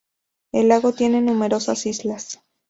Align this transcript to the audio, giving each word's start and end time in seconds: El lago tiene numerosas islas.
El 0.51 0.69
lago 0.69 0.93
tiene 0.93 1.21
numerosas 1.21 1.85
islas. 1.85 2.41